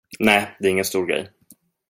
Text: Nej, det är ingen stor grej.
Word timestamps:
Nej, 0.19 0.55
det 0.59 0.67
är 0.67 0.71
ingen 0.71 0.85
stor 0.85 1.05
grej. 1.05 1.29